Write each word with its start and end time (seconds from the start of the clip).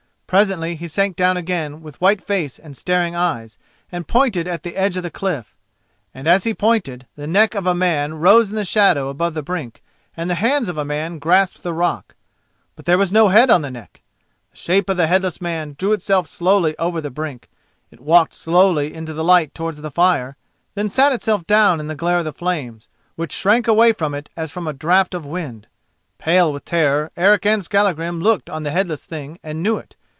Presently 0.33 0.75
he 0.75 0.87
sank 0.87 1.17
down 1.17 1.35
again 1.35 1.81
with 1.81 1.99
white 1.99 2.21
face 2.23 2.57
and 2.57 2.77
staring 2.77 3.15
eyes, 3.15 3.57
and 3.91 4.07
pointed 4.07 4.47
at 4.47 4.63
the 4.63 4.77
edge 4.77 4.95
of 4.95 5.03
the 5.03 5.11
cliff. 5.11 5.57
And 6.13 6.25
as 6.25 6.45
he 6.45 6.53
pointed, 6.53 7.05
the 7.17 7.27
neck 7.27 7.53
of 7.53 7.67
a 7.67 7.75
man 7.75 8.13
rose 8.13 8.49
in 8.49 8.55
the 8.55 8.63
shadow 8.63 9.09
above 9.09 9.33
the 9.33 9.43
brink, 9.43 9.83
and 10.15 10.29
the 10.29 10.35
hands 10.35 10.69
of 10.69 10.77
a 10.77 10.85
man 10.85 11.19
grasped 11.19 11.63
the 11.63 11.73
rock. 11.73 12.15
But 12.77 12.85
there 12.85 12.97
was 12.97 13.11
no 13.11 13.27
head 13.27 13.49
on 13.49 13.61
the 13.61 13.69
neck. 13.69 14.03
The 14.51 14.55
shape 14.57 14.89
of 14.89 14.95
the 14.95 15.07
headless 15.07 15.41
man 15.41 15.75
drew 15.77 15.91
itself 15.91 16.27
slowly 16.27 16.77
over 16.79 17.01
the 17.01 17.11
brink, 17.11 17.49
it 17.91 17.99
walked 17.99 18.33
slowly 18.33 18.93
into 18.93 19.11
the 19.13 19.25
light 19.25 19.53
towards 19.53 19.81
the 19.81 19.91
fire, 19.91 20.37
then 20.75 20.87
sat 20.87 21.11
itself 21.11 21.45
down 21.45 21.81
in 21.81 21.87
the 21.87 21.93
glare 21.93 22.19
of 22.19 22.23
the 22.23 22.31
flames, 22.31 22.87
which 23.17 23.33
shrank 23.33 23.67
away 23.67 23.91
from 23.91 24.13
it 24.15 24.29
as 24.37 24.49
from 24.49 24.65
a 24.65 24.71
draught 24.71 25.13
of 25.13 25.25
wind. 25.25 25.67
Pale 26.19 26.53
with 26.53 26.63
terror, 26.63 27.11
Eric 27.17 27.45
and 27.45 27.65
Skallagrim 27.65 28.21
looked 28.21 28.49
on 28.49 28.63
the 28.63 28.71
headless 28.71 29.05
thing 29.05 29.37
and 29.43 29.61
knew 29.61 29.75
it. 29.75 29.97